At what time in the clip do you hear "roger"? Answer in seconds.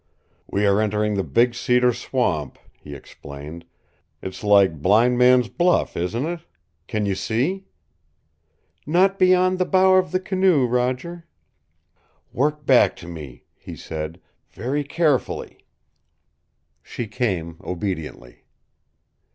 10.65-11.27